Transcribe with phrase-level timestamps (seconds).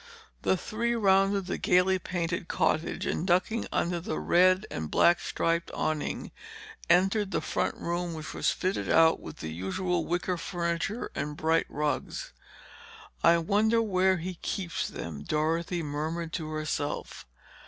[0.41, 5.69] The three rounded the gaily painted cottage and ducking under the red and black striped
[5.75, 6.31] awning,
[6.89, 11.67] entered the front room which was fitted out with the usual wicker furniture and bright
[11.69, 12.33] rugs.
[13.23, 17.27] "I wonder where he keeps them," Dorothy murmured to herself.